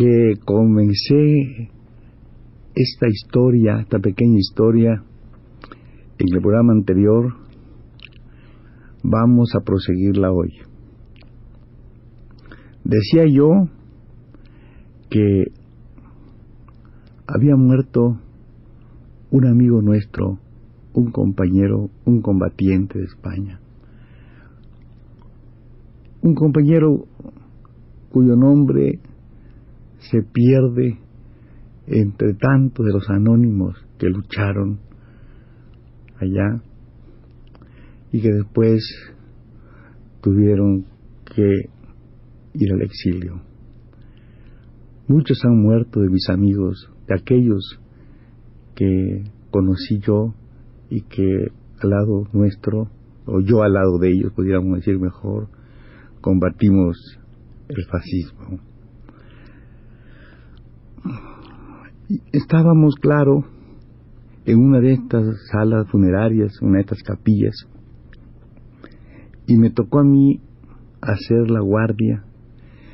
que 0.00 0.32
comencé 0.46 1.68
esta 2.74 3.06
historia, 3.06 3.80
esta 3.80 3.98
pequeña 3.98 4.38
historia, 4.38 5.02
en 6.18 6.34
el 6.34 6.40
programa 6.40 6.72
anterior, 6.72 7.34
vamos 9.02 9.50
a 9.54 9.60
proseguirla 9.60 10.32
hoy. 10.32 10.54
Decía 12.82 13.26
yo 13.30 13.68
que 15.10 15.52
había 17.26 17.56
muerto 17.56 18.18
un 19.30 19.46
amigo 19.46 19.82
nuestro, 19.82 20.38
un 20.94 21.10
compañero, 21.10 21.90
un 22.06 22.22
combatiente 22.22 22.98
de 22.98 23.04
España. 23.04 23.60
Un 26.22 26.34
compañero 26.34 27.04
cuyo 28.10 28.34
nombre 28.34 28.98
se 30.00 30.22
pierde 30.22 30.98
entre 31.86 32.34
tantos 32.34 32.86
de 32.86 32.92
los 32.92 33.08
anónimos 33.10 33.76
que 33.98 34.08
lucharon 34.08 34.80
allá 36.18 36.62
y 38.12 38.20
que 38.20 38.32
después 38.32 38.82
tuvieron 40.20 40.86
que 41.24 41.70
ir 42.54 42.72
al 42.72 42.82
exilio. 42.82 43.42
Muchos 45.06 45.44
han 45.44 45.60
muerto 45.60 46.00
de 46.00 46.08
mis 46.08 46.28
amigos, 46.28 46.88
de 47.08 47.14
aquellos 47.14 47.80
que 48.74 49.24
conocí 49.50 49.98
yo 50.00 50.34
y 50.88 51.02
que 51.02 51.48
al 51.82 51.90
lado 51.90 52.28
nuestro, 52.32 52.90
o 53.26 53.40
yo 53.40 53.62
al 53.62 53.72
lado 53.72 53.98
de 53.98 54.10
ellos, 54.10 54.32
pudiéramos 54.34 54.78
decir 54.78 54.98
mejor, 54.98 55.48
combatimos 56.20 56.96
el 57.68 57.84
fascismo. 57.86 58.69
Estábamos, 62.32 62.96
claro, 62.96 63.44
en 64.44 64.58
una 64.58 64.80
de 64.80 64.94
estas 64.94 65.46
salas 65.52 65.88
funerarias, 65.92 66.60
una 66.60 66.78
de 66.78 66.80
estas 66.80 67.04
capillas, 67.04 67.54
y 69.46 69.56
me 69.56 69.70
tocó 69.70 70.00
a 70.00 70.02
mí 70.02 70.40
hacer 71.00 71.48
la 71.48 71.60
guardia, 71.60 72.24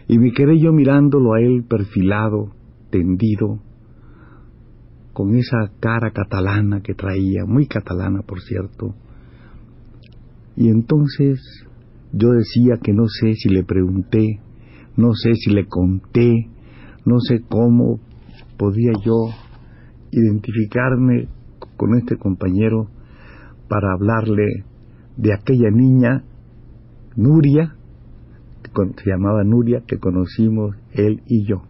y 0.06 0.18
me 0.18 0.32
quedé 0.32 0.58
yo 0.58 0.70
mirándolo 0.70 1.32
a 1.32 1.40
él 1.40 1.64
perfilado, 1.66 2.52
tendido, 2.90 3.60
con 5.14 5.34
esa 5.34 5.72
cara 5.80 6.10
catalana 6.10 6.82
que 6.82 6.92
traía, 6.92 7.46
muy 7.46 7.66
catalana 7.66 8.20
por 8.20 8.42
cierto. 8.42 8.94
Y 10.56 10.68
entonces 10.68 11.40
yo 12.12 12.32
decía 12.32 12.74
que 12.82 12.92
no 12.92 13.06
sé 13.08 13.32
si 13.32 13.48
le 13.48 13.64
pregunté, 13.64 14.40
no 14.94 15.14
sé 15.14 15.34
si 15.36 15.52
le 15.52 15.66
conté, 15.68 16.50
no 17.06 17.18
sé 17.20 17.40
cómo 17.48 18.00
podía 18.56 18.92
yo 19.04 19.28
identificarme 20.10 21.28
con 21.76 21.96
este 21.98 22.16
compañero 22.16 22.88
para 23.68 23.92
hablarle 23.92 24.64
de 25.16 25.34
aquella 25.34 25.70
niña, 25.70 26.24
Nuria, 27.16 27.74
que 28.62 28.70
se 29.02 29.10
llamaba 29.10 29.42
Nuria, 29.44 29.82
que 29.86 29.98
conocimos 29.98 30.76
él 30.92 31.22
y 31.26 31.46
yo. 31.46 31.62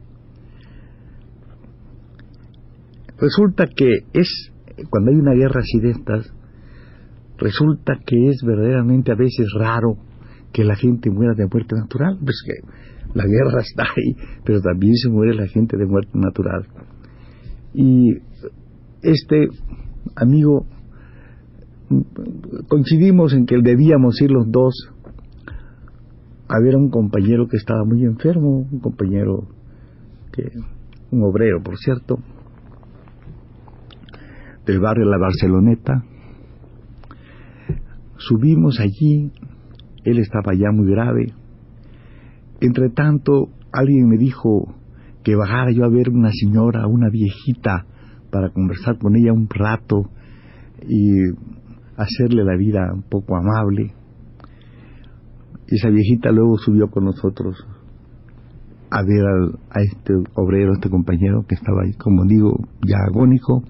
Resulta 3.18 3.66
que 3.66 3.88
es, 4.12 4.52
cuando 4.90 5.10
hay 5.10 5.16
una 5.16 5.32
guerra 5.32 5.60
así 5.60 5.80
de 5.80 5.90
estas, 5.90 6.32
resulta 7.38 7.94
que 8.04 8.28
es 8.28 8.42
verdaderamente 8.44 9.12
a 9.12 9.14
veces 9.14 9.46
raro 9.58 9.96
que 10.52 10.64
la 10.64 10.76
gente 10.76 11.10
muera 11.10 11.34
de 11.34 11.46
muerte 11.46 11.76
natural, 11.76 12.18
pues 12.22 12.42
que 12.44 12.68
la 13.16 13.24
guerra 13.26 13.60
está 13.62 13.84
ahí, 13.84 14.14
pero 14.44 14.60
también 14.60 14.94
se 14.94 15.08
muere 15.08 15.34
la 15.34 15.48
gente 15.48 15.76
de 15.76 15.86
muerte 15.86 16.12
natural. 16.14 16.66
Y 17.72 18.18
este 19.02 19.48
amigo, 20.14 20.66
coincidimos 22.68 23.32
en 23.32 23.46
que 23.46 23.56
debíamos 23.62 24.20
ir 24.20 24.30
los 24.30 24.50
dos 24.50 24.92
a 26.48 26.60
ver 26.62 26.74
a 26.74 26.78
un 26.78 26.90
compañero 26.90 27.48
que 27.48 27.56
estaba 27.56 27.84
muy 27.84 28.04
enfermo, 28.04 28.68
un 28.70 28.80
compañero 28.80 29.48
que, 30.32 30.44
un 31.10 31.22
obrero, 31.24 31.62
por 31.62 31.76
cierto, 31.78 32.18
del 34.66 34.80
barrio 34.80 35.06
La 35.06 35.18
Barceloneta. 35.18 36.04
Subimos 38.18 38.78
allí, 38.80 39.32
él 40.04 40.18
estaba 40.18 40.54
ya 40.54 40.70
muy 40.72 40.90
grave. 40.90 41.34
Entre 42.60 42.90
tanto, 42.90 43.48
alguien 43.72 44.08
me 44.08 44.16
dijo 44.16 44.74
que 45.22 45.36
bajara 45.36 45.72
yo 45.72 45.84
a 45.84 45.88
ver 45.88 46.10
una 46.10 46.30
señora, 46.32 46.86
una 46.86 47.10
viejita, 47.10 47.86
para 48.30 48.50
conversar 48.50 48.98
con 48.98 49.16
ella 49.16 49.32
un 49.32 49.48
rato 49.48 50.10
y 50.86 51.10
hacerle 51.96 52.44
la 52.44 52.56
vida 52.56 52.92
un 52.92 53.02
poco 53.02 53.36
amable. 53.36 53.92
Esa 55.68 55.88
viejita 55.88 56.30
luego 56.30 56.58
subió 56.58 56.88
con 56.88 57.04
nosotros 57.04 57.56
a 58.90 59.02
ver 59.02 59.56
a 59.70 59.80
este 59.80 60.14
obrero, 60.34 60.74
este 60.74 60.90
compañero 60.90 61.44
que 61.48 61.56
estaba 61.56 61.82
ahí, 61.82 61.92
como 61.94 62.24
digo, 62.24 62.56
ya 62.86 62.96
agónico 63.08 63.64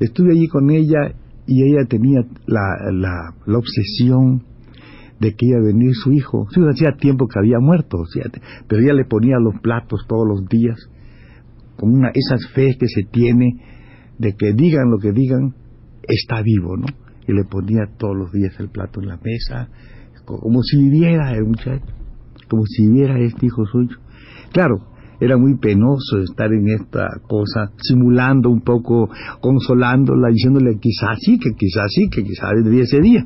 Estuve 0.00 0.32
allí 0.32 0.48
con 0.48 0.70
ella 0.70 1.14
y 1.46 1.62
ella 1.62 1.86
tenía 1.88 2.20
la, 2.46 3.32
la 3.46 3.58
obsesión 3.58 4.42
de 5.20 5.34
que 5.34 5.46
iba 5.46 5.58
a 5.58 5.62
venir 5.62 5.92
su 5.94 6.12
hijo. 6.12 6.46
Sí, 6.50 6.60
hacía 6.68 6.96
tiempo 6.96 7.26
que 7.26 7.38
había 7.38 7.58
muerto, 7.60 7.98
pero 8.68 8.82
ella 8.82 8.94
le 8.94 9.04
ponía 9.04 9.36
los 9.38 9.60
platos 9.60 10.04
todos 10.08 10.26
los 10.26 10.46
días, 10.48 10.78
con 11.76 11.92
una, 11.92 12.10
esas 12.14 12.46
fe 12.52 12.76
que 12.78 12.86
se 12.88 13.02
tiene 13.10 13.60
de 14.18 14.34
que 14.34 14.52
digan 14.52 14.90
lo 14.90 14.98
que 14.98 15.12
digan, 15.12 15.54
está 16.02 16.42
vivo, 16.42 16.76
¿no? 16.76 16.86
Y 17.26 17.32
le 17.32 17.44
ponía 17.44 17.86
todos 17.98 18.16
los 18.16 18.32
días 18.32 18.54
el 18.60 18.68
plato 18.68 19.00
en 19.00 19.08
la 19.08 19.18
mesa, 19.22 19.68
como 20.24 20.62
si 20.62 20.78
viviera 20.78 21.32
el 21.32 21.44
muchacho, 21.44 21.84
como 22.48 22.64
si 22.66 22.86
viviera 22.86 23.18
este 23.18 23.46
hijo 23.46 23.64
suyo. 23.66 23.96
Claro, 24.52 24.94
era 25.20 25.36
muy 25.36 25.56
penoso 25.58 26.18
estar 26.22 26.52
en 26.52 26.68
esta 26.68 27.08
cosa, 27.26 27.72
simulando 27.78 28.50
un 28.50 28.60
poco, 28.60 29.08
consolándola, 29.40 30.28
diciéndole 30.28 30.78
quizás 30.78 31.18
sí, 31.20 31.38
que 31.38 31.52
quizás 31.52 31.86
sí, 31.88 32.08
que 32.10 32.22
quizás 32.22 32.50
vendría 32.54 32.82
ese 32.82 33.00
día. 33.00 33.24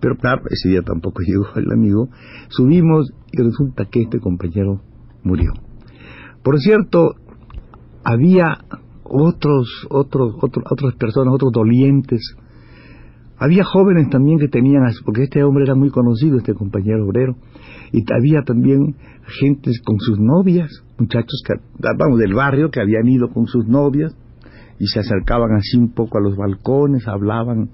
Pero 0.00 0.16
claro, 0.16 0.42
ese 0.50 0.68
día 0.70 0.82
tampoco 0.82 1.22
llegó 1.26 1.46
el 1.56 1.70
amigo. 1.72 2.08
Subimos 2.48 3.12
y 3.32 3.42
resulta 3.42 3.84
que 3.84 4.02
este 4.02 4.18
compañero 4.18 4.80
murió. 5.22 5.52
Por 6.42 6.58
cierto, 6.58 7.14
había 8.02 8.58
otros, 9.04 9.86
otros, 9.90 10.34
otros, 10.40 10.64
otras 10.70 10.94
personas, 10.94 11.34
otros 11.34 11.52
dolientes. 11.52 12.36
Había 13.38 13.64
jóvenes 13.64 14.10
también 14.10 14.38
que 14.38 14.48
tenían, 14.48 14.82
porque 15.04 15.24
este 15.24 15.42
hombre 15.42 15.64
era 15.64 15.74
muy 15.74 15.90
conocido, 15.90 16.36
este 16.36 16.54
compañero 16.54 17.06
obrero, 17.06 17.36
y 17.90 18.04
había 18.12 18.42
también 18.42 18.96
gentes 19.40 19.80
con 19.82 19.98
sus 19.98 20.18
novias, 20.18 20.70
muchachos 20.98 21.42
vamos, 21.78 22.18
del 22.18 22.34
barrio 22.34 22.70
que 22.70 22.80
habían 22.80 23.08
ido 23.08 23.30
con 23.30 23.46
sus 23.46 23.66
novias 23.66 24.14
y 24.78 24.86
se 24.86 25.00
acercaban 25.00 25.52
así 25.56 25.78
un 25.78 25.92
poco 25.92 26.18
a 26.18 26.20
los 26.20 26.36
balcones, 26.36 27.06
hablaban 27.08 27.70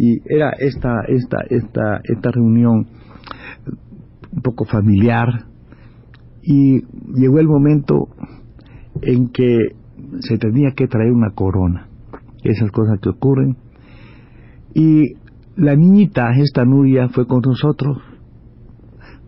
y 0.00 0.22
era 0.24 0.52
esta 0.58 1.02
esta 1.08 1.42
esta 1.50 2.00
esta 2.04 2.30
reunión 2.30 2.86
un 4.32 4.42
poco 4.42 4.64
familiar. 4.64 5.44
Y 6.42 6.80
llegó 7.14 7.38
el 7.38 7.46
momento 7.46 8.08
en 9.02 9.28
que 9.28 9.58
se 10.20 10.38
tenía 10.38 10.70
que 10.74 10.86
traer 10.86 11.12
una 11.12 11.32
corona, 11.32 11.88
esas 12.42 12.70
cosas 12.70 12.98
que 13.00 13.10
ocurren. 13.10 13.58
Y 14.72 15.16
la 15.56 15.76
niñita, 15.76 16.30
esta 16.34 16.64
Nuria, 16.64 17.10
fue 17.10 17.26
con 17.26 17.42
nosotros 17.44 17.98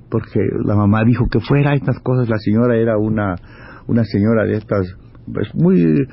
porque 0.08 0.40
la 0.64 0.74
mamá 0.74 1.04
dijo 1.04 1.26
que 1.30 1.40
fuera 1.40 1.74
estas 1.74 1.98
cosas, 2.00 2.28
la 2.28 2.38
señora 2.38 2.76
era 2.76 2.98
una, 2.98 3.34
una 3.86 4.04
señora 4.04 4.44
de 4.44 4.58
estas 4.58 4.86
pues 5.32 5.48
muy, 5.54 5.80
eh, 5.82 6.06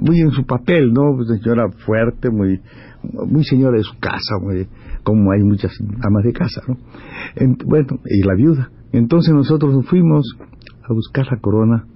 muy 0.00 0.20
en 0.20 0.30
su 0.30 0.44
papel, 0.44 0.92
¿no? 0.92 1.14
Pues, 1.16 1.40
señora 1.40 1.70
fuerte, 1.84 2.30
muy, 2.30 2.60
muy 3.02 3.44
señora 3.44 3.76
de 3.76 3.82
su 3.82 3.98
casa, 3.98 4.38
muy, 4.40 4.68
como 5.02 5.32
hay 5.32 5.42
muchas 5.42 5.72
amas 6.02 6.24
de 6.24 6.32
casa, 6.32 6.62
¿no? 6.68 6.76
bueno, 7.66 8.00
y 8.04 8.22
la 8.22 8.34
viuda. 8.34 8.70
Entonces 8.92 9.34
nosotros 9.34 9.74
nos 9.74 9.86
fuimos 9.86 10.26
a 10.88 10.92
buscar 10.92 11.26
la 11.30 11.38
corona, 11.40 11.86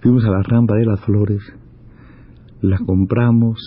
fuimos 0.00 0.24
a 0.24 0.30
la 0.30 0.42
rampa 0.42 0.74
de 0.76 0.86
las 0.86 1.00
flores, 1.00 1.42
la 2.60 2.78
compramos, 2.78 3.58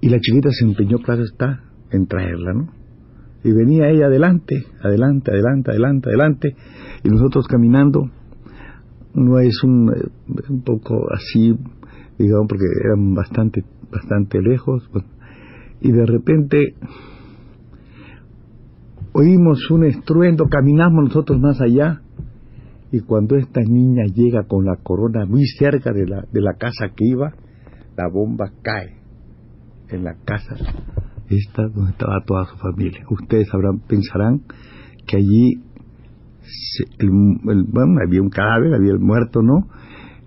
y 0.00 0.08
la 0.08 0.20
chiquita 0.20 0.50
se 0.50 0.64
empeñó, 0.64 0.98
claro 0.98 1.22
está, 1.24 1.64
en 1.90 2.06
traerla, 2.06 2.52
¿no? 2.54 2.68
Y 3.44 3.52
venía 3.52 3.88
ella 3.88 4.06
adelante, 4.06 4.64
adelante, 4.82 5.30
adelante, 5.30 5.70
adelante, 5.70 6.08
adelante, 6.08 6.56
y 7.04 7.08
nosotros 7.08 7.46
caminando, 7.46 8.10
no 9.18 9.38
es 9.38 9.62
un, 9.62 9.90
eh, 9.90 10.42
un 10.48 10.62
poco 10.62 11.06
así, 11.12 11.56
digamos, 12.18 12.46
porque 12.48 12.64
eran 12.84 13.14
bastante, 13.14 13.64
bastante 13.90 14.40
lejos, 14.40 14.88
y 15.80 15.92
de 15.92 16.06
repente 16.06 16.74
oímos 19.12 19.70
un 19.70 19.84
estruendo, 19.84 20.46
caminamos 20.48 21.04
nosotros 21.04 21.40
más 21.40 21.60
allá, 21.60 22.02
y 22.90 23.00
cuando 23.00 23.36
esta 23.36 23.60
niña 23.60 24.04
llega 24.06 24.44
con 24.44 24.64
la 24.64 24.76
corona 24.76 25.26
muy 25.26 25.46
cerca 25.46 25.92
de 25.92 26.06
la, 26.06 26.24
de 26.32 26.40
la 26.40 26.54
casa 26.54 26.88
que 26.96 27.04
iba, 27.04 27.34
la 27.96 28.08
bomba 28.08 28.50
cae 28.62 28.96
en 29.90 30.04
la 30.04 30.14
casa 30.24 30.56
esta 31.28 31.68
donde 31.68 31.90
estaba 31.92 32.22
toda 32.24 32.46
su 32.46 32.56
familia. 32.56 33.04
Ustedes 33.10 33.48
pensarán 33.86 34.42
que 35.06 35.16
allí 35.16 35.62
el, 36.98 37.10
había 38.04 38.22
un 38.22 38.30
cadáver, 38.30 38.74
había 38.74 38.92
el 38.92 39.00
muerto, 39.00 39.42
¿no? 39.42 39.68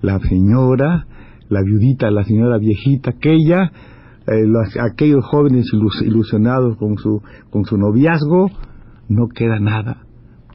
La 0.02 0.20
señora, 0.20 1.08
la 1.50 1.62
viudita, 1.64 2.10
la 2.12 2.24
señora 2.24 2.58
viejita, 2.58 3.12
aquella, 3.12 3.72
eh, 4.28 4.46
aquellos 4.80 5.26
jóvenes 5.26 5.66
ilusionados 6.02 6.78
con 6.78 6.98
su, 6.98 7.22
con 7.50 7.66
su 7.66 7.78
noviazgo, 7.78 8.50
no 9.10 9.28
queda 9.28 9.60
nada 9.60 10.06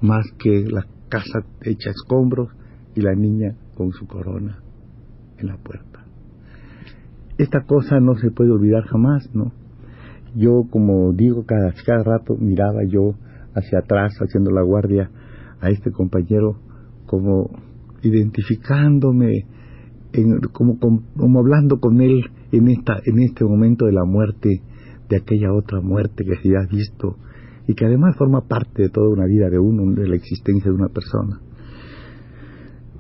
más 0.00 0.24
que 0.38 0.64
la 0.68 0.86
casa 1.08 1.40
hecha 1.62 1.90
escombros 1.90 2.48
y 2.94 3.02
la 3.02 3.14
niña 3.14 3.56
con 3.76 3.92
su 3.92 4.06
corona 4.06 4.58
en 5.38 5.46
la 5.48 5.56
puerta. 5.58 6.04
Esta 7.38 7.60
cosa 7.66 8.00
no 8.00 8.16
se 8.16 8.30
puede 8.30 8.50
olvidar 8.50 8.84
jamás, 8.84 9.28
¿no? 9.34 9.52
Yo, 10.34 10.62
como 10.70 11.12
digo, 11.12 11.44
cada, 11.44 11.72
cada 11.84 12.02
rato 12.02 12.36
miraba 12.38 12.80
yo 12.88 13.14
hacia 13.54 13.80
atrás, 13.80 14.14
haciendo 14.20 14.50
la 14.50 14.62
guardia 14.62 15.10
a 15.60 15.70
este 15.70 15.90
compañero, 15.90 16.58
como 17.06 17.50
identificándome, 18.02 19.46
en, 20.12 20.40
como, 20.52 20.78
como, 20.78 21.38
hablando 21.38 21.78
con 21.78 22.00
él 22.00 22.30
en, 22.52 22.68
esta, 22.68 23.00
en 23.04 23.18
este 23.20 23.44
momento 23.44 23.86
de 23.86 23.92
la 23.92 24.04
muerte, 24.04 24.62
de 25.08 25.16
aquella 25.16 25.52
otra 25.52 25.80
muerte 25.80 26.24
que 26.24 26.36
se 26.36 26.56
ha 26.56 26.66
visto 26.66 27.16
y 27.68 27.74
que 27.74 27.84
además 27.84 28.16
forma 28.16 28.42
parte 28.42 28.82
de 28.82 28.88
toda 28.90 29.08
una 29.08 29.26
vida 29.26 29.48
de 29.50 29.58
uno, 29.58 29.92
de 29.94 30.08
la 30.08 30.16
existencia 30.16 30.70
de 30.70 30.76
una 30.76 30.88
persona. 30.88 31.40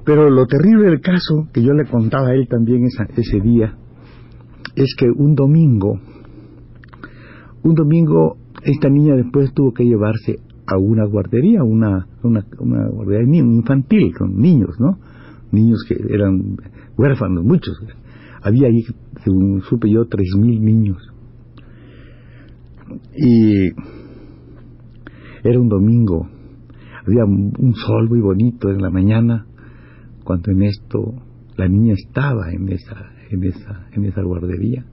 Pero 0.04 0.30
lo 0.30 0.46
terrible 0.46 0.84
del 0.84 1.00
caso, 1.00 1.48
que 1.52 1.62
yo 1.62 1.72
le 1.72 1.84
contaba 1.84 2.28
a 2.28 2.34
él 2.34 2.46
también 2.48 2.84
ese 2.84 3.40
día, 3.40 3.76
es 4.76 4.94
que 4.96 5.06
un 5.10 5.34
domingo, 5.34 5.98
un 7.62 7.74
domingo 7.74 8.36
esta 8.62 8.88
niña 8.88 9.14
después 9.14 9.52
tuvo 9.52 9.72
que 9.72 9.84
llevarse 9.84 10.36
a 10.66 10.78
una 10.78 11.04
guardería, 11.06 11.62
una, 11.62 12.06
una, 12.22 12.44
guardería 12.88 13.40
infantil, 13.40 14.12
con 14.16 14.36
niños, 14.36 14.78
¿no? 14.80 14.98
Niños 15.52 15.84
que 15.88 15.96
eran 16.12 16.56
huérfanos, 16.96 17.44
muchos. 17.44 17.80
Había 18.42 18.68
ahí, 18.68 18.82
según 19.24 19.62
supe 19.62 19.90
yo, 19.90 20.06
tres 20.06 20.28
mil 20.36 20.62
niños. 20.64 20.98
Y 23.16 23.70
era 25.44 25.60
un 25.60 25.68
domingo, 25.68 26.28
había 27.06 27.24
un 27.24 27.74
sol 27.74 28.08
muy 28.08 28.20
bonito 28.20 28.70
en 28.70 28.82
la 28.82 28.90
mañana, 28.90 29.46
cuando 30.24 30.50
en 30.50 30.62
esto 30.64 31.14
la 31.56 31.68
niña 31.68 31.94
estaba 31.94 32.50
en 32.52 32.68
esa, 32.68 33.12
en 33.30 33.44
esa, 33.44 33.86
en 33.92 34.04
esa 34.04 34.22
guardería. 34.22 34.84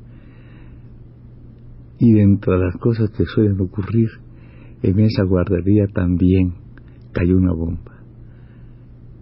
Y 2.00 2.14
dentro 2.14 2.54
de 2.54 2.66
las 2.66 2.78
cosas 2.78 3.10
que 3.12 3.26
suelen 3.26 3.60
ocurrir, 3.60 4.10
en 4.84 5.00
esa 5.00 5.24
guardería 5.24 5.88
también 5.88 6.54
cayó 7.14 7.38
una 7.38 7.54
bomba 7.54 7.94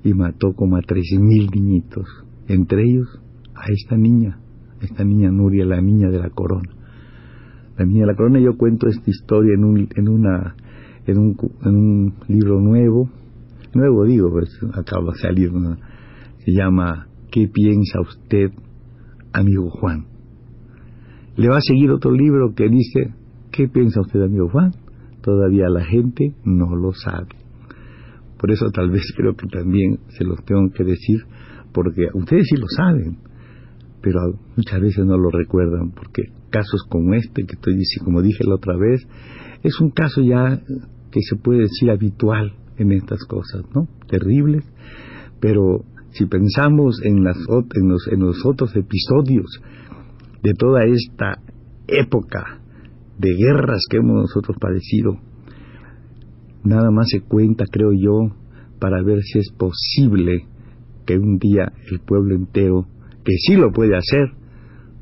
y 0.03 0.13
mató 0.13 0.53
como 0.53 0.77
a 0.77 0.81
tres 0.81 1.05
mil 1.19 1.49
niñitos, 1.53 2.07
entre 2.47 2.83
ellos 2.83 3.07
a 3.53 3.71
esta 3.71 3.95
niña, 3.95 4.39
esta 4.81 5.03
niña 5.03 5.29
Nuria, 5.29 5.63
la 5.65 5.79
niña 5.79 6.09
de 6.09 6.17
la 6.17 6.31
corona. 6.31 6.69
La 7.77 7.85
niña 7.85 8.01
de 8.01 8.07
la 8.07 8.15
corona, 8.15 8.39
yo 8.39 8.57
cuento 8.57 8.87
esta 8.87 9.09
historia 9.09 9.53
en 9.53 9.63
un, 9.63 9.87
en 9.95 10.09
una, 10.09 10.55
en 11.05 11.17
un, 11.19 11.37
en 11.63 11.75
un 11.75 12.13
libro 12.27 12.59
nuevo, 12.59 13.09
nuevo 13.75 14.05
digo, 14.05 14.31
pues 14.31 14.49
acaba 14.73 15.13
de 15.13 15.19
salir, 15.19 15.51
se 16.39 16.51
llama 16.51 17.07
¿Qué 17.31 17.47
piensa 17.47 18.01
usted, 18.01 18.51
amigo 19.31 19.69
Juan? 19.69 20.05
Le 21.37 21.47
va 21.47 21.57
a 21.57 21.61
seguir 21.61 21.91
otro 21.91 22.11
libro 22.11 22.53
que 22.55 22.67
dice 22.67 23.13
¿Qué 23.51 23.67
piensa 23.67 24.01
usted, 24.01 24.21
amigo 24.21 24.49
Juan? 24.49 24.71
Todavía 25.21 25.69
la 25.69 25.85
gente 25.85 26.33
no 26.43 26.75
lo 26.75 26.93
sabe. 26.93 27.29
Por 28.37 28.51
eso 28.51 28.69
tal 28.71 28.89
vez 28.89 29.03
creo 29.15 29.35
que 29.35 29.47
también 29.47 29.99
se 30.09 30.23
los 30.23 30.43
tengo 30.45 30.69
que 30.73 30.83
decir, 30.83 31.19
porque 31.73 32.07
ustedes 32.13 32.47
sí 32.49 32.57
lo 32.57 32.67
saben, 32.67 33.17
pero 34.01 34.19
muchas 34.57 34.81
veces 34.81 35.05
no 35.05 35.17
lo 35.17 35.29
recuerdan, 35.29 35.91
porque 35.91 36.23
casos 36.49 36.83
como 36.89 37.13
este 37.13 37.43
que 37.43 37.53
estoy 37.53 37.75
diciendo, 37.75 38.05
como 38.05 38.21
dije 38.21 38.43
la 38.45 38.55
otra 38.55 38.75
vez, 38.75 39.07
es 39.63 39.79
un 39.79 39.91
caso 39.91 40.21
ya 40.21 40.59
que 41.11 41.19
se 41.21 41.35
puede 41.35 41.61
decir 41.61 41.91
habitual 41.91 42.53
en 42.77 42.91
estas 42.91 43.23
cosas, 43.25 43.63
¿no? 43.75 43.87
Terribles, 44.07 44.65
pero 45.39 45.85
si 46.11 46.25
pensamos 46.25 46.99
en, 47.03 47.23
las, 47.23 47.37
en, 47.75 47.89
los, 47.89 48.07
en 48.07 48.19
los 48.21 48.45
otros 48.45 48.75
episodios 48.75 49.61
de 50.41 50.53
toda 50.53 50.83
esta 50.85 51.39
época 51.87 52.60
de 53.21 53.35
guerras 53.35 53.85
que 53.89 53.97
hemos 53.97 54.15
nosotros 54.15 54.57
padecido. 54.59 55.17
Nada 56.63 56.89
más 56.91 57.07
se 57.09 57.21
cuenta, 57.21 57.65
creo 57.71 57.91
yo, 57.93 58.35
para 58.79 59.01
ver 59.03 59.21
si 59.21 59.39
es 59.39 59.51
posible 59.51 60.45
que 61.05 61.17
un 61.17 61.37
día 61.37 61.71
el 61.91 61.99
pueblo 61.99 62.35
entero, 62.35 62.87
que 63.23 63.33
sí 63.37 63.55
lo 63.55 63.71
puede 63.71 63.95
hacer, 63.95 64.31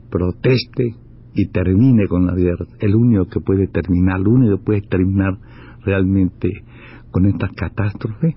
proteste 0.10 0.96
y 1.34 1.48
termine 1.48 2.08
con 2.08 2.26
la 2.26 2.36
guerra. 2.36 2.66
El 2.80 2.96
único 2.96 3.26
que 3.26 3.40
puede 3.40 3.68
terminar, 3.68 4.20
el 4.20 4.28
único 4.28 4.58
que 4.58 4.64
puede 4.64 4.82
terminar 4.82 5.38
realmente 5.86 6.50
con 7.12 7.26
esta 7.26 7.50
catástrofe 7.56 8.36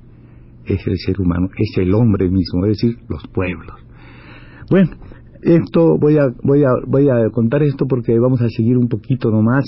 es 0.65 0.87
el 0.87 0.97
ser 0.99 1.21
humano, 1.21 1.49
es 1.57 1.77
el 1.79 1.93
hombre 1.95 2.31
mismo, 2.31 2.67
es 2.67 2.79
decir, 2.79 2.99
los 3.09 3.27
pueblos. 3.29 3.77
Bueno, 4.71 4.91
esto 5.43 5.99
voy 5.99 6.19
a, 6.19 6.29
voy 6.43 6.63
a, 6.65 6.71
voy 6.87 7.09
a 7.09 7.31
contar 7.31 7.63
esto 7.63 7.87
porque 7.87 8.19
vamos 8.19 8.41
a 8.41 8.49
seguir 8.49 8.79
un 8.79 8.89
poquito 8.89 9.31
nomás 9.31 9.65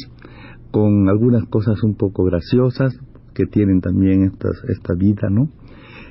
con 0.71 1.09
algunas 1.09 1.45
cosas 1.49 1.83
un 1.83 1.97
poco 1.97 2.25
graciosas 2.25 2.97
que 3.35 3.47
tienen 3.47 3.81
también 3.81 4.25
estas, 4.25 4.53
esta 4.69 4.95
vida, 4.95 5.29
¿no? 5.31 5.49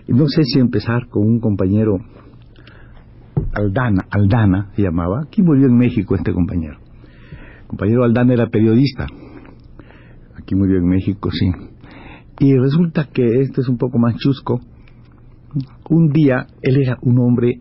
No 0.07 0.27
sé 0.27 0.43
si 0.43 0.59
empezar 0.59 1.07
con 1.09 1.25
un 1.25 1.39
compañero, 1.39 1.97
Aldana, 3.53 4.05
Aldana 4.11 4.71
se 4.75 4.81
llamaba, 4.81 5.21
aquí 5.25 5.41
murió 5.41 5.67
en 5.67 5.77
México 5.77 6.15
este 6.15 6.33
compañero. 6.33 6.77
El 7.61 7.67
compañero 7.67 8.03
Aldana 8.03 8.33
era 8.33 8.47
periodista, 8.47 9.07
aquí 10.35 10.55
murió 10.55 10.77
en 10.77 10.87
México, 10.87 11.29
sí. 11.31 11.49
Y 12.39 12.57
resulta 12.57 13.07
que 13.13 13.41
este 13.41 13.61
es 13.61 13.69
un 13.69 13.77
poco 13.77 13.97
más 13.97 14.15
chusco. 14.17 14.59
Un 15.89 16.09
día 16.09 16.47
él 16.61 16.81
era 16.81 16.97
un 17.01 17.19
hombre 17.19 17.59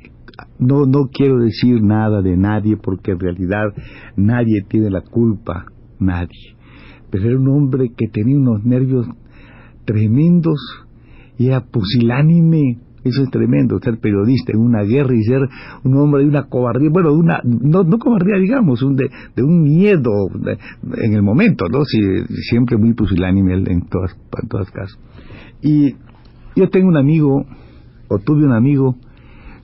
no, 0.59 0.87
no 0.87 1.09
quiero 1.13 1.39
decir 1.39 1.83
nada 1.83 2.23
de 2.23 2.37
nadie 2.37 2.77
porque 2.77 3.13
en 3.13 3.21
realidad 3.21 3.73
nadie 4.17 4.63
tiene 4.69 4.91
la 4.91 5.03
culpa, 5.03 5.67
nadie. 5.99 6.57
Pero 7.11 7.29
era 7.29 7.39
un 7.39 7.49
hombre 7.49 7.93
que 7.97 8.09
tenía 8.09 8.37
unos 8.37 8.65
nervios 8.65 9.07
tremendos 9.85 10.59
y 11.39 11.49
era 11.49 11.61
pusilánime. 11.61 12.79
Eso 13.05 13.25
es 13.25 13.31
tremendo, 13.31 13.81
ser 13.83 13.99
periodista 13.99 14.53
en 14.53 14.61
una 14.61 14.83
guerra 14.85 15.13
y 15.17 15.25
ser 15.25 15.41
un 15.83 15.97
hombre 15.97 16.23
de 16.23 16.29
una 16.29 16.45
cobardía, 16.45 16.89
bueno, 16.89 17.11
de 17.11 17.17
una, 17.17 17.41
no, 17.43 17.83
no 17.83 17.99
cobardía, 17.99 18.37
digamos, 18.37 18.81
un 18.83 18.95
de, 18.95 19.11
de 19.35 19.43
un 19.43 19.61
miedo 19.61 20.29
en 20.99 21.13
el 21.13 21.21
momento, 21.21 21.65
¿no? 21.69 21.85
Si, 21.85 21.99
siempre 22.49 22.77
muy 22.77 22.95
pusilánime 22.95 23.55
en 23.55 23.89
todas, 23.89 24.17
en 24.41 24.49
todas 24.49 24.71
casos. 24.71 25.01
Y 25.61 25.97
yo 26.55 26.69
tengo 26.71 26.87
un 26.87 26.97
amigo, 26.97 27.45
o 28.09 28.19
tuve 28.21 28.45
un 28.45 28.53
amigo, 28.53 28.97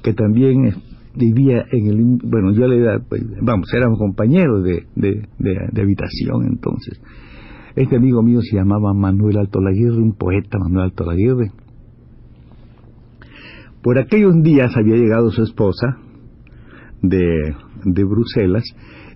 que 0.02 0.14
también 0.14 0.74
vivía 1.14 1.64
en 1.70 1.86
el... 1.86 2.18
Bueno, 2.24 2.52
yo 2.52 2.66
le 2.66 3.00
pues, 3.00 3.22
vamos, 3.42 3.72
éramos 3.74 3.98
compañeros 3.98 4.64
de, 4.64 4.86
de, 4.94 5.80
habitación 5.80 6.46
entonces. 6.46 7.00
Este 7.76 7.96
amigo 7.96 8.22
mío 8.22 8.40
se 8.42 8.56
llamaba 8.56 8.92
Manuel 8.94 9.38
Alto 9.38 9.60
Laguirre, 9.60 9.98
un 9.98 10.14
poeta 10.14 10.58
Manuel 10.58 10.86
Alto 10.86 11.04
Laguirre. 11.04 11.52
Por 13.82 13.98
aquellos 13.98 14.42
días 14.42 14.76
había 14.76 14.96
llegado 14.96 15.30
su 15.30 15.42
esposa 15.42 15.98
de, 17.02 17.54
de 17.84 18.04
Bruselas 18.04 18.64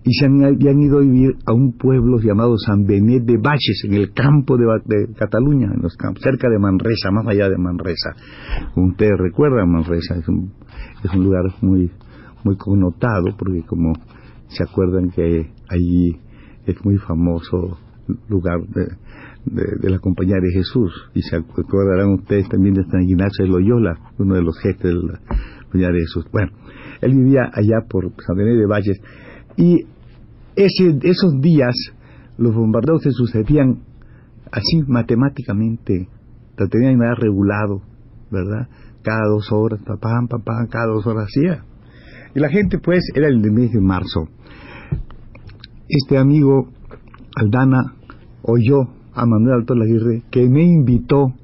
y 0.04 0.12
se 0.14 0.26
han, 0.26 0.80
ido 0.80 0.98
a 0.98 1.00
vivir 1.00 1.36
a 1.46 1.52
un 1.52 1.76
pueblo 1.76 2.18
llamado 2.18 2.56
San 2.58 2.84
Benet 2.84 3.24
de 3.24 3.36
Baches, 3.36 3.82
en 3.84 3.94
el 3.94 4.12
campo 4.12 4.56
de, 4.56 4.66
Cataluña, 5.16 5.70
en 5.72 5.80
los 5.80 5.96
campos, 5.96 6.22
cerca 6.22 6.48
de 6.48 6.58
Manresa, 6.58 7.10
más 7.12 7.26
allá 7.28 7.48
de 7.48 7.56
Manresa. 7.56 8.14
Ustedes 8.74 9.16
recuerdan 9.16 9.70
Manresa, 9.70 10.16
es 10.16 10.28
un, 10.28 10.52
es 11.04 11.14
un 11.14 11.24
lugar 11.24 11.44
muy, 11.60 11.90
muy 12.42 12.56
connotado, 12.56 13.36
porque 13.38 13.62
como 13.64 13.92
se 14.48 14.64
acuerdan 14.64 15.10
que 15.10 15.52
allí 15.68 16.18
es 16.66 16.84
muy 16.84 16.98
famoso 16.98 17.78
lugar 18.28 18.58
de, 18.66 19.88
la 19.88 19.98
Compañía 20.00 20.36
de 20.40 20.50
Jesús, 20.52 20.92
y 21.14 21.22
se 21.22 21.36
acordarán 21.36 22.14
ustedes 22.14 22.48
también 22.48 22.74
de 22.74 22.84
San 22.84 23.02
Ignacio 23.02 23.44
de 23.44 23.50
Loyola, 23.50 23.98
uno 24.18 24.34
de 24.34 24.42
los 24.42 24.58
jefes 24.58 24.82
de 24.82 24.94
la 24.94 25.20
Compañía 25.62 25.88
de 25.92 26.00
Jesús. 26.00 26.26
Bueno, 26.32 26.50
él 27.00 27.14
vivía 27.14 27.50
allá 27.52 27.86
por 27.88 28.12
San 28.26 28.36
Benet 28.36 28.58
de 28.58 28.66
Valles, 28.66 29.00
y 29.56 29.86
ese, 30.56 30.98
esos 31.02 31.40
días 31.40 31.74
los 32.38 32.54
bombardeos 32.54 33.02
se 33.02 33.10
sucedían 33.10 33.82
así 34.50 34.82
matemáticamente, 34.86 36.08
lo 36.56 36.68
tenían 36.68 36.98
ya 37.00 37.14
regulado, 37.14 37.82
¿verdad? 38.30 38.68
Cada 39.02 39.26
dos 39.28 39.50
horas, 39.52 39.80
papá, 39.84 40.20
papá, 40.28 40.66
cada 40.70 40.86
dos 40.86 41.06
horas 41.06 41.26
hacía. 41.28 41.64
Y 42.34 42.40
la 42.40 42.48
gente, 42.48 42.78
pues, 42.78 43.00
era 43.14 43.28
el 43.28 43.40
mes 43.40 43.72
de 43.72 43.80
marzo. 43.80 44.28
Este 45.88 46.16
amigo 46.16 46.68
Aldana 47.36 47.94
oyó 48.42 48.88
a 49.14 49.26
Manuel 49.26 49.60
Alto 49.60 49.74
Laguirre 49.74 50.22
que 50.30 50.48
me 50.48 50.62
invitó 50.62 51.34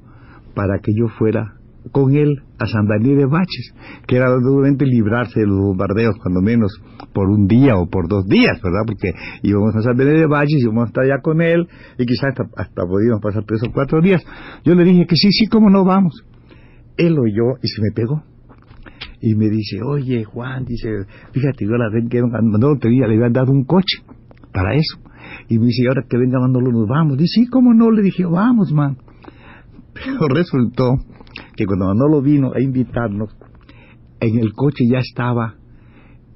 para 0.55 0.79
que 0.79 0.91
yo 0.95 1.07
fuera 1.07 1.58
con 1.91 2.15
él 2.15 2.41
a 2.59 2.65
San 2.65 2.87
Daniel 2.87 3.17
de 3.17 3.25
Baches, 3.25 3.73
que 4.05 4.17
era 4.17 4.29
duramente 4.29 4.85
librarse 4.85 5.39
de 5.39 5.47
los 5.47 5.57
bombardeos, 5.57 6.15
cuando 6.21 6.41
menos 6.41 6.71
por 7.13 7.29
un 7.29 7.47
día 7.47 7.75
o 7.77 7.87
por 7.87 8.07
dos 8.07 8.25
días, 8.27 8.61
¿verdad? 8.61 8.81
Porque 8.85 9.13
íbamos 9.43 9.75
a 9.75 9.81
San 9.81 9.97
Daniel 9.97 10.19
de 10.19 10.27
Baches, 10.27 10.61
íbamos 10.61 10.83
a 10.83 10.87
estar 10.87 11.03
allá 11.03 11.21
con 11.21 11.41
él, 11.41 11.67
y 11.97 12.05
quizás 12.05 12.29
hasta, 12.29 12.43
hasta 12.55 12.81
podíamos 12.85 13.21
pasar 13.21 13.43
tres 13.45 13.61
o 13.67 13.71
cuatro 13.71 14.01
días. 14.01 14.21
Yo 14.63 14.75
le 14.75 14.83
dije 14.83 15.05
que 15.07 15.15
sí, 15.15 15.31
sí, 15.31 15.47
cómo 15.47 15.69
no 15.69 15.83
vamos. 15.85 16.23
Él 16.97 17.17
oyó 17.17 17.57
y 17.63 17.67
se 17.67 17.81
me 17.81 17.91
pegó. 17.93 18.23
Y 19.21 19.35
me 19.35 19.49
dice, 19.49 19.81
oye, 19.81 20.23
Juan, 20.23 20.65
dice, 20.65 20.89
fíjate, 21.31 21.65
yo 21.65 21.71
la 21.71 21.89
ven 21.89 22.09
que 22.09 22.21
no 22.21 22.77
tenía, 22.79 23.07
le 23.07 23.15
habían 23.15 23.33
dado 23.33 23.51
un 23.51 23.65
coche 23.65 24.03
para 24.53 24.75
eso. 24.75 24.97
Y 25.47 25.59
me 25.59 25.65
dice, 25.65 25.83
ahora 25.87 26.05
que 26.09 26.17
venga 26.17 26.39
Manolo, 26.39 26.71
nos 26.71 26.87
vamos. 26.87 27.17
Dice, 27.17 27.41
sí, 27.41 27.47
cómo 27.47 27.73
no, 27.73 27.91
le 27.91 28.01
dije, 28.01 28.25
vamos, 28.25 28.71
man. 28.71 28.97
Pero 29.93 30.27
resultó 30.33 30.95
que 31.59 31.65
cuando 31.65 31.87
Manolo 31.87 32.21
vino 32.21 32.53
a 32.55 32.61
invitarnos, 32.61 33.35
en 34.21 34.39
el 34.39 34.53
coche 34.53 34.85
ya 34.89 34.99
estaba 34.99 35.55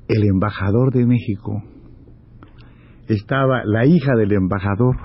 el 0.09 0.25
embajador 0.25 0.91
de 0.91 1.05
México, 1.05 1.63
estaba 3.07 3.63
la 3.63 3.85
hija 3.85 4.15
del 4.17 4.33
embajador, 4.33 4.97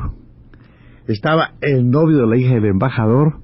estaba 1.07 1.53
el 1.61 1.89
novio 1.89 2.19
de 2.19 2.27
la 2.27 2.37
hija 2.37 2.55
del 2.55 2.65
embajador, 2.65 3.43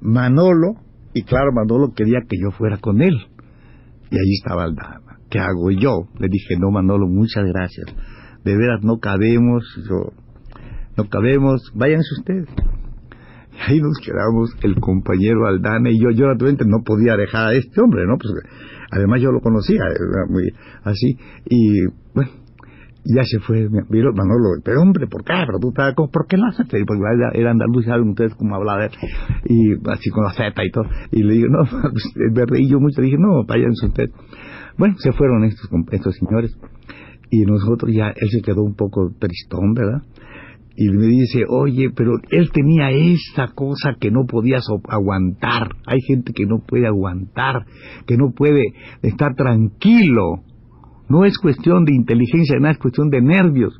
Manolo, 0.00 0.76
y 1.12 1.24
claro, 1.24 1.52
Manolo 1.52 1.92
quería 1.94 2.20
que 2.26 2.38
yo 2.42 2.52
fuera 2.52 2.78
con 2.78 3.02
él. 3.02 3.14
Y 4.10 4.16
allí 4.16 4.34
estaba 4.42 4.64
el 4.64 4.74
dama. 4.74 5.18
¿Qué 5.28 5.40
hago 5.40 5.70
yo? 5.70 6.08
Le 6.18 6.28
dije, 6.30 6.56
no, 6.58 6.70
Manolo, 6.70 7.06
muchas 7.06 7.44
gracias. 7.44 7.86
De 8.44 8.56
veras, 8.56 8.82
no 8.82 8.98
cabemos, 8.98 9.62
yo, 9.86 10.12
no 10.96 11.04
cabemos, 11.10 11.70
váyanse 11.74 12.08
ustedes 12.18 12.48
ahí 13.66 13.80
nos 13.80 13.98
quedamos 14.04 14.54
el 14.62 14.76
compañero 14.80 15.46
Aldana 15.46 15.90
y 15.90 16.00
yo. 16.00 16.10
Yo 16.10 16.26
naturalmente 16.26 16.64
no 16.66 16.82
podía 16.84 17.16
dejar 17.16 17.48
a 17.48 17.52
este 17.52 17.80
hombre, 17.80 18.06
¿no? 18.06 18.16
Pues 18.18 18.32
además 18.90 19.20
yo 19.20 19.30
lo 19.30 19.40
conocía, 19.40 19.80
era 19.84 20.26
muy 20.28 20.48
así. 20.84 21.16
Y 21.46 21.84
bueno, 22.14 22.30
ya 23.04 23.22
se 23.24 23.38
fue, 23.40 23.68
miro, 23.88 24.12
Manolo, 24.12 24.60
pero 24.62 24.82
hombre, 24.82 25.06
¿por 25.06 25.24
qué? 25.24 25.32
Pero 25.46 25.58
tú 25.58 25.68
estás, 25.70 25.94
¿por 25.94 26.26
qué 26.26 26.36
lo 26.36 26.46
haces? 26.46 26.66
Porque 26.68 27.02
era 27.34 27.50
andaluz, 27.50 27.86
saben 27.86 28.10
ustedes 28.10 28.34
cómo 28.34 28.54
hablaba, 28.54 28.88
y 29.46 29.72
así 29.90 30.10
con 30.10 30.24
la 30.24 30.32
Z 30.32 30.52
y 30.64 30.70
todo. 30.70 30.84
Y 31.12 31.22
le 31.22 31.34
digo, 31.34 31.48
no, 31.48 31.64
me 32.34 32.44
reí 32.46 32.68
yo 32.68 32.80
mucho, 32.80 33.00
le 33.00 33.06
dije, 33.06 33.18
no, 33.18 33.44
váyanse 33.46 33.86
ustedes. 33.86 34.10
Bueno, 34.76 34.94
se 34.98 35.12
fueron 35.12 35.44
estos, 35.44 35.70
estos 35.90 36.16
señores, 36.16 36.56
y 37.30 37.44
nosotros 37.44 37.92
ya, 37.94 38.08
él 38.08 38.28
se 38.30 38.42
quedó 38.42 38.62
un 38.62 38.74
poco 38.74 39.10
tristón, 39.18 39.72
¿verdad? 39.74 40.02
Y 40.80 40.88
me 40.90 41.08
dice, 41.08 41.42
oye, 41.48 41.90
pero 41.90 42.12
él 42.30 42.52
tenía 42.52 42.92
esa 42.92 43.48
cosa 43.52 43.96
que 43.98 44.12
no 44.12 44.26
podías 44.28 44.64
aguantar. 44.88 45.70
Hay 45.84 45.98
gente 46.06 46.32
que 46.32 46.46
no 46.46 46.60
puede 46.64 46.86
aguantar, 46.86 47.66
que 48.06 48.16
no 48.16 48.30
puede 48.30 48.62
estar 49.02 49.34
tranquilo. 49.34 50.44
No 51.08 51.24
es 51.24 51.36
cuestión 51.38 51.84
de 51.84 51.96
inteligencia, 51.96 52.60
no 52.60 52.70
es 52.70 52.78
cuestión 52.78 53.10
de 53.10 53.20
nervios. 53.20 53.74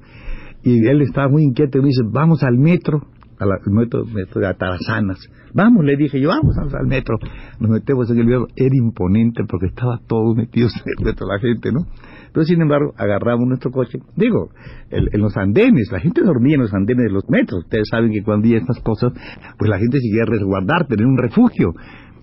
Y 0.65 0.89
él 0.89 1.03
estaba 1.03 1.29
muy 1.29 1.45
inquieto 1.45 1.79
y 1.79 1.83
me 1.83 1.87
dice, 1.87 2.03
vamos 2.05 2.43
al 2.43 2.59
metro, 2.59 3.07
al 3.39 3.51
metro, 3.73 4.05
metro 4.05 4.41
de 4.41 4.49
Atarazanas. 4.49 5.21
Vamos, 5.55 5.85
le 5.85 5.97
dije 5.97 6.21
yo, 6.21 6.31
vamos, 6.31 6.57
vamos 6.57 6.75
al 6.75 6.89
metro. 6.89 7.17
Nos 7.61 7.71
metemos 7.71 8.11
en 8.11 8.19
el 8.19 8.27
metro. 8.27 8.49
Era 8.57 8.75
imponente 8.75 9.45
porque 9.49 9.67
estaba 9.67 10.01
todo 10.05 10.35
metido 10.35 10.67
en 10.67 10.93
el 10.99 11.05
metro 11.05 11.29
la 11.29 11.39
gente, 11.39 11.71
¿no? 11.71 11.87
Pero 12.33 12.45
sin 12.45 12.61
embargo, 12.61 12.93
agarramos 12.97 13.47
nuestro 13.47 13.71
coche, 13.71 13.99
digo, 14.17 14.51
en 14.91 15.21
los 15.21 15.37
andenes, 15.37 15.91
la 15.91 16.01
gente 16.01 16.23
dormía 16.23 16.55
en 16.55 16.63
los 16.63 16.75
andenes 16.75 17.05
de 17.05 17.13
los 17.13 17.29
metros. 17.29 17.65
Ustedes 17.65 17.89
saben 17.91 18.13
que 18.13 18.23
cuando 18.23 18.47
hay 18.47 18.55
estas 18.55 18.81
cosas, 18.81 19.13
pues 19.59 19.69
la 19.69 19.79
gente 19.79 19.99
sigue 19.99 20.23
a 20.23 20.27
resguardar, 20.27 20.87
tener 20.87 21.07
un 21.07 21.19
refugio. 21.19 21.75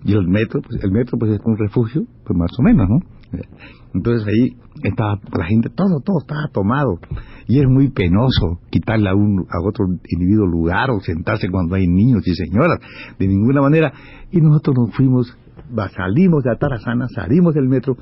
Y 0.03 0.13
el 0.13 0.27
metro, 0.27 0.61
pues 0.61 0.83
el 0.83 0.91
metro 0.91 1.17
pues 1.17 1.31
es 1.31 1.39
un 1.43 1.57
refugio, 1.57 2.03
pues 2.25 2.37
más 2.37 2.51
o 2.59 2.61
menos, 2.61 2.87
¿no? 2.87 2.99
Entonces 3.93 4.27
ahí 4.27 4.55
estaba 4.83 5.19
la 5.37 5.45
gente, 5.45 5.69
todo, 5.69 6.01
todo 6.03 6.19
estaba 6.19 6.47
tomado. 6.53 6.99
Y 7.47 7.59
es 7.59 7.65
muy 7.67 7.89
penoso 7.89 8.59
quitarle 8.69 9.09
a, 9.09 9.15
un, 9.15 9.45
a 9.49 9.67
otro 9.67 9.85
individuo 9.87 10.45
lugar 10.45 10.91
o 10.91 10.99
sentarse 10.99 11.49
cuando 11.49 11.75
hay 11.75 11.87
niños 11.87 12.21
y 12.27 12.35
señoras, 12.35 12.79
de 13.17 13.27
ninguna 13.27 13.61
manera. 13.61 13.93
Y 14.31 14.41
nosotros 14.41 14.75
nos 14.77 14.95
fuimos 14.95 15.37
salimos 15.95 16.43
de 16.43 16.51
Atarazana, 16.51 17.07
salimos 17.09 17.53
del 17.53 17.67
metro 17.67 17.97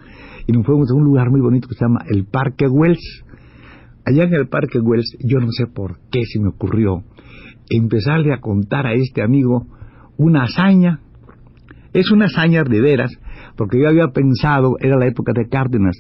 y 0.48 0.52
nos 0.52 0.66
fuimos 0.66 0.90
a 0.92 0.96
un 0.96 1.04
lugar 1.04 1.30
muy 1.30 1.42
bonito 1.42 1.68
que 1.68 1.76
se 1.76 1.86
llama 1.86 2.02
el 2.10 2.26
Parque 2.26 2.68
Wells. 2.68 3.24
Allá 4.06 4.24
en 4.24 4.34
el 4.34 4.48
Parque 4.48 4.80
Wells, 4.80 5.18
yo 5.20 5.40
no 5.40 5.52
sé 5.52 5.66
por 5.68 6.00
qué 6.12 6.22
se 6.26 6.40
me 6.42 6.50
ocurrió 6.50 7.04
empezarle 7.70 8.34
a 8.34 8.42
contar 8.42 8.86
a 8.86 8.94
este 8.94 9.22
amigo 9.22 9.66
una 10.18 10.44
hazaña. 10.44 11.00
Es 11.94 12.12
una 12.12 12.26
hazaña 12.26 12.64
de 12.64 12.82
veras, 12.82 13.12
porque 13.56 13.80
yo 13.80 13.88
había 13.88 14.08
pensado, 14.08 14.76
era 14.80 14.98
la 14.98 15.08
época 15.08 15.32
de 15.34 15.48
Cárdenas, 15.48 15.96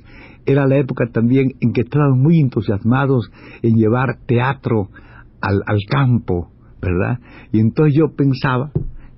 era 0.46 0.68
la 0.68 0.78
época 0.78 1.06
también 1.12 1.54
en 1.62 1.72
que 1.72 1.82
estaban 1.82 2.20
muy 2.20 2.40
entusiasmados 2.40 3.32
en 3.62 3.76
llevar 3.76 4.18
teatro 4.26 4.90
al, 5.40 5.62
al 5.66 5.80
campo, 5.90 6.52
¿verdad? 6.82 7.20
Y 7.52 7.60
entonces 7.60 7.96
yo 7.96 8.16
pensaba 8.16 8.72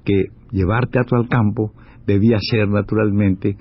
que 0.04 0.25
llevar 0.51 0.88
teatro 0.88 1.18
al 1.18 1.30
campo 1.30 1.72
debía 2.05 2.38
ser 2.39 2.67
naturalmente, 2.67 3.57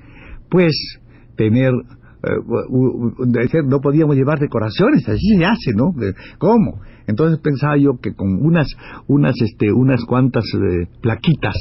pues 0.50 1.00
tener 1.36 1.72
eh, 1.72 3.62
no 3.66 3.80
podíamos 3.80 4.16
llevar 4.16 4.38
decoraciones, 4.38 5.08
así 5.08 5.36
se 5.36 5.44
hace, 5.44 5.72
¿no? 5.74 5.94
¿Cómo? 6.38 6.80
Entonces 7.06 7.38
pensaba 7.40 7.76
yo 7.76 7.98
que 8.00 8.14
con 8.14 8.44
unas, 8.44 8.66
unas, 9.08 9.34
este, 9.40 9.72
unas 9.72 10.04
cuantas 10.06 10.44
eh, 10.54 10.86
plaquitas 11.02 11.54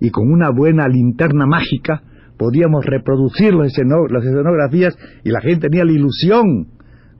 y 0.00 0.10
con 0.10 0.30
una 0.30 0.50
buena 0.50 0.86
linterna 0.88 1.46
mágica 1.46 2.02
podíamos 2.36 2.84
reproducir 2.84 3.54
las 3.54 3.72
escenografías 3.78 4.96
y 5.24 5.30
la 5.30 5.40
gente 5.40 5.68
tenía 5.68 5.84
la 5.84 5.92
ilusión 5.92 6.68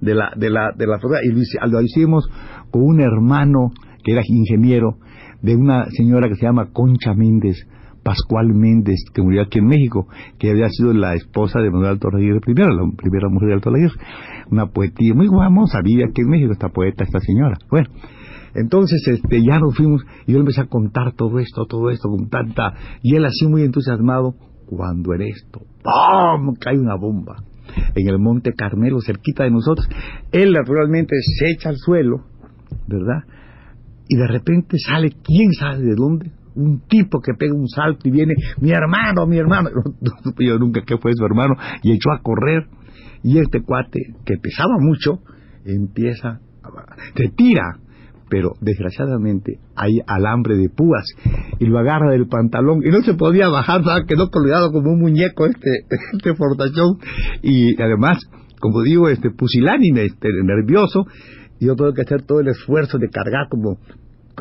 de 0.00 0.14
la, 0.14 0.32
de 0.36 0.50
la, 0.50 0.72
de 0.76 0.86
la 0.86 0.98
y 1.22 1.70
lo 1.70 1.80
hicimos 1.80 2.28
con 2.70 2.82
un 2.82 3.00
hermano 3.00 3.70
que 4.04 4.12
era 4.12 4.22
ingeniero 4.26 4.98
de 5.40 5.56
una 5.56 5.86
señora 5.90 6.28
que 6.28 6.34
se 6.34 6.44
llama 6.44 6.70
Concha 6.72 7.14
Méndez, 7.14 7.56
Pascual 8.06 8.54
Méndez, 8.54 9.00
que 9.12 9.20
murió 9.20 9.42
aquí 9.42 9.58
en 9.58 9.66
México, 9.66 10.06
que 10.38 10.48
había 10.48 10.68
sido 10.68 10.92
la 10.92 11.14
esposa 11.14 11.58
de 11.58 11.72
Manuel 11.72 11.94
Alto 11.94 12.06
Aguirre 12.14 12.38
primero, 12.38 12.70
la 12.70 12.88
primera 12.96 13.28
mujer 13.28 13.48
de 13.48 13.54
Alto 13.54 13.70
Aguirre, 13.70 13.98
una 14.48 14.68
poetía 14.68 15.12
muy 15.12 15.26
famosa, 15.26 15.80
vive 15.82 16.04
aquí 16.04 16.20
en 16.20 16.28
México 16.28 16.52
esta 16.52 16.68
poeta, 16.68 17.02
esta 17.02 17.18
señora. 17.18 17.58
Bueno, 17.68 17.88
entonces 18.54 19.02
este, 19.08 19.42
ya 19.42 19.58
nos 19.58 19.76
fuimos 19.76 20.02
y 20.24 20.34
yo 20.34 20.38
empecé 20.38 20.60
a 20.60 20.66
contar 20.66 21.14
todo 21.16 21.40
esto, 21.40 21.66
todo 21.66 21.90
esto 21.90 22.08
con 22.08 22.28
tanta... 22.28 22.74
Y 23.02 23.16
él 23.16 23.24
así 23.24 23.48
muy 23.48 23.62
entusiasmado, 23.62 24.36
cuando 24.66 25.12
en 25.14 25.22
esto, 25.22 25.62
¡pum! 25.82 26.54
cae 26.60 26.78
una 26.78 26.94
bomba 26.94 27.42
en 27.96 28.08
el 28.08 28.20
Monte 28.20 28.52
Carmelo, 28.52 29.00
cerquita 29.00 29.42
de 29.42 29.50
nosotros. 29.50 29.88
Él 30.30 30.52
naturalmente 30.52 31.16
se 31.20 31.50
echa 31.50 31.70
al 31.70 31.76
suelo, 31.76 32.18
¿verdad? 32.86 33.24
Y 34.08 34.16
de 34.16 34.28
repente 34.28 34.76
sale, 34.78 35.10
¿quién 35.24 35.52
sabe 35.52 35.82
de 35.82 35.94
dónde? 35.96 36.35
Un 36.56 36.80
tipo 36.88 37.20
que 37.20 37.34
pega 37.34 37.54
un 37.54 37.68
salto 37.68 38.08
y 38.08 38.10
viene, 38.10 38.34
mi 38.60 38.70
hermano, 38.70 39.26
mi 39.26 39.38
hermano, 39.38 39.70
no 40.00 40.10
supe 40.22 40.46
yo 40.46 40.58
nunca 40.58 40.82
qué 40.86 40.98
fue 40.98 41.12
su 41.14 41.24
hermano, 41.24 41.54
y 41.82 41.92
echó 41.92 42.10
a 42.12 42.20
correr, 42.22 42.66
y 43.22 43.38
este 43.38 43.62
cuate, 43.62 44.14
que 44.24 44.36
pesaba 44.38 44.76
mucho, 44.78 45.20
empieza, 45.64 46.40
te 47.14 47.28
tira, 47.28 47.78
pero 48.28 48.54
desgraciadamente 48.60 49.60
hay 49.76 50.00
alambre 50.06 50.56
de 50.56 50.68
púas 50.68 51.04
y 51.60 51.66
lo 51.66 51.78
agarra 51.78 52.10
del 52.10 52.26
pantalón 52.26 52.80
y 52.84 52.90
no 52.90 53.00
se 53.02 53.14
podía 53.14 53.48
bajar, 53.48 53.82
quedó 54.08 54.30
colgado 54.30 54.72
como 54.72 54.90
un 54.90 55.00
muñeco 55.00 55.46
este, 55.46 55.70
este 56.12 56.34
fortachón 56.34 56.98
y 57.42 57.80
además 57.80 58.18
como 58.60 58.82
digo, 58.82 59.08
este 59.08 59.30
pusilánime, 59.30 60.04
este, 60.04 60.28
nervioso, 60.42 61.06
yo 61.60 61.74
tengo 61.74 61.92
que 61.92 62.02
hacer 62.02 62.22
todo 62.22 62.40
el 62.40 62.48
esfuerzo 62.48 62.98
de 62.98 63.08
cargar 63.08 63.48
como 63.48 63.78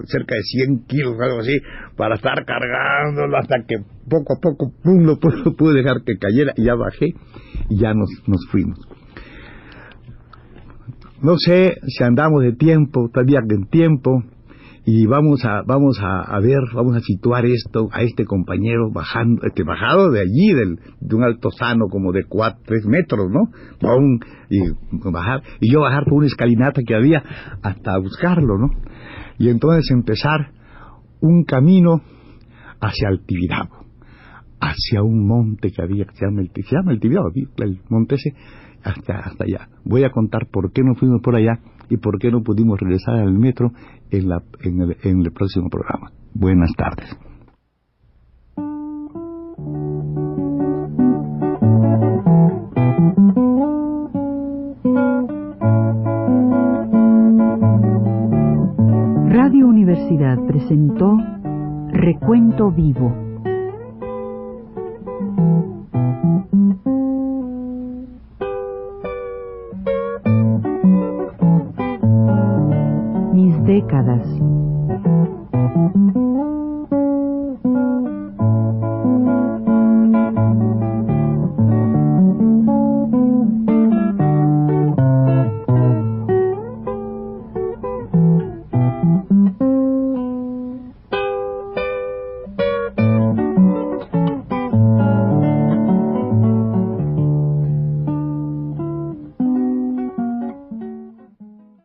cerca 0.06 0.36
de 0.36 0.42
100 0.42 0.86
kilos, 0.88 1.16
algo 1.20 1.40
así, 1.40 1.60
para 1.96 2.16
estar 2.16 2.46
cargándolo 2.46 3.38
hasta 3.38 3.64
que 3.68 3.78
poco 4.10 4.34
a 4.38 4.40
poco, 4.42 4.72
pum, 4.84 5.04
lo 5.06 5.18
pude 5.20 5.82
dejar 5.82 6.04
que 6.06 6.18
cayera 6.18 6.54
y 6.56 6.66
ya 6.66 6.75
bajé 6.75 7.14
y 7.70 7.80
ya 7.80 7.94
nos, 7.94 8.10
nos 8.28 8.46
fuimos. 8.52 8.80
No 11.22 11.38
sé 11.38 11.78
si 11.88 12.04
andamos 12.04 12.44
de 12.44 12.54
tiempo, 12.54 13.10
todavía 13.12 13.40
en 13.50 13.68
tiempo, 13.68 14.24
y 14.86 15.08
vamos 15.08 15.44
a 15.44 15.64
vamos 15.66 15.98
a, 16.00 16.40
ver 16.40 16.60
vamos 16.75 16.96
a 16.96 17.00
situar 17.00 17.44
esto 17.46 17.90
a 17.92 18.04
este 18.04 18.24
compañero 18.24 18.92
bajando 18.92 19.42
este 19.44 19.64
bajado 19.64 20.12
de 20.12 20.20
allí 20.20 20.54
del, 20.54 20.80
de 21.00 21.16
un 21.16 21.24
alto 21.24 21.50
sano 21.50 21.88
como 21.90 22.12
de 22.12 22.25
cuatro 22.25 22.62
tres 22.68 22.86
metros 22.86 23.25
no 23.32 23.50
y 24.50 24.60
bajar 25.12 25.42
y 25.60 25.74
yo 25.74 25.82
bajar 25.82 26.04
por 26.04 26.14
una 26.14 26.28
escalinata 26.28 26.82
que 26.86 26.94
había 26.94 27.24
hasta 27.64 27.98
buscarlo 27.98 28.60
no 28.60 28.70
y 29.38 29.50
entonces 29.50 29.89
empezar 29.92 30.51
un 31.22 31.44
camino 31.44 32.01
hacia 32.80 33.10
el 33.10 33.25
Tibidabo 33.25 33.86
hacia 34.60 35.04
un 35.04 35.27
monte 35.27 35.72
que 35.72 35.82
había 35.82 36.06
que 36.06 36.15
se 36.15 36.25
llama 36.25 36.42
el, 36.42 36.51
se 36.54 36.75
llama 36.75 36.92
el 36.94 37.00
el 37.58 37.82
monte 37.89 38.15
ese 38.15 38.34
hasta 38.84 39.20
hasta 39.20 39.44
allá 39.44 39.70
voy 39.84 40.04
a 40.04 40.12
contar 40.12 40.48
por 40.51 40.72
qué 40.72 40.82
no 40.84 40.96
fuimos 40.96 41.22
por 41.22 41.36
allá 41.36 41.60
y 41.89 41.98
por 41.98 42.20
qué 42.20 42.32
no 42.32 42.42
pudimos 42.42 42.80
regresar 42.80 43.15
al 43.15 43.34
metro 43.34 43.72
en, 44.12 44.30
la, 44.30 44.42
en, 44.62 44.82
el, 44.82 44.98
en 45.04 45.22
el 45.22 45.32
próximo 45.32 45.70
programa. 45.70 46.12
Buenas 46.34 46.72
tardes. 46.75 47.15
Presentó 60.17 61.17
Recuento 61.91 62.72
Vivo. 62.72 63.12
Mis 73.34 73.62
décadas. 73.65 74.25